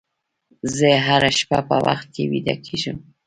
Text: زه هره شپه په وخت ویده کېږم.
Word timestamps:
زه 0.75 0.89
هره 1.05 1.31
شپه 1.39 1.59
په 1.69 1.77
وخت 1.85 2.11
ویده 2.31 2.55
کېږم. 2.65 2.97